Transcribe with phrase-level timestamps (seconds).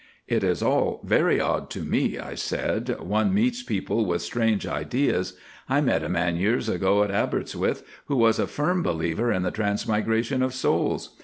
[0.27, 5.37] "It is all very odd to me," I said, "one meets people with strange ideas.
[5.69, 9.51] I met a man years ago at Aberystwith who was a firm believer in the
[9.51, 11.15] transmigration of souls.